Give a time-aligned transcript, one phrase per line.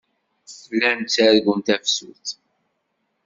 [0.77, 2.27] Llan ttargun tafsut.